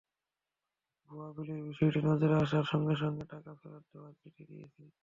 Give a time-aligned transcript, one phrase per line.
[1.03, 4.81] ভুয়া বিলের বিষয়টি নজরে আসার সঙ্গে সঙ্গে টাকা ফেরত দেওয়ার চিঠি দিয়েছি।